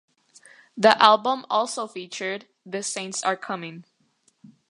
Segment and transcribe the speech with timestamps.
[0.75, 3.85] The album also featured "The Saints are Coming".